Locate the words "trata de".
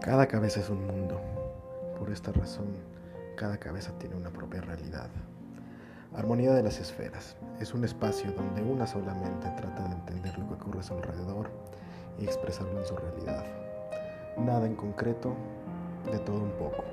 9.56-9.94